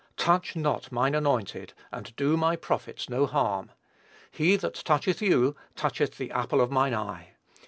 [0.17, 3.69] "Touch not mine anointed, and do my prophets no harm."
[4.31, 7.33] "He that toucheth you, toucheth the apple of mine eye."